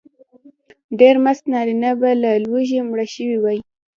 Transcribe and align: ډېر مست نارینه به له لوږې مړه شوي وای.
ډېر 0.99 1.15
مست 1.23 1.43
نارینه 1.53 1.91
به 1.99 2.09
له 2.21 2.31
لوږې 2.43 2.79
مړه 2.89 3.05
شوي 3.15 3.37
وای. 3.39 3.59